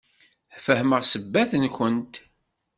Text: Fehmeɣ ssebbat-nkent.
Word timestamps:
Fehmeɣ 0.65 1.01
ssebbat-nkent. 1.03 2.13